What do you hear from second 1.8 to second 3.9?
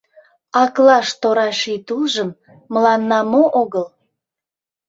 тулжым Мыланна мо огыл.